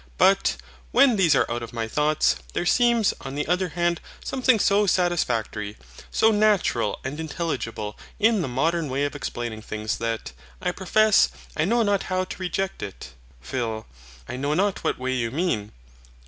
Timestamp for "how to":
12.01-12.37